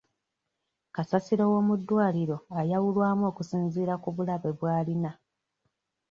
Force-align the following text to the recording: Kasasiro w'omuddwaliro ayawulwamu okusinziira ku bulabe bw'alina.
Kasasiro 0.95 1.43
w'omuddwaliro 1.51 2.37
ayawulwamu 2.59 3.23
okusinziira 3.31 3.93
ku 4.03 4.09
bulabe 4.15 4.49
bw'alina. 4.57 5.11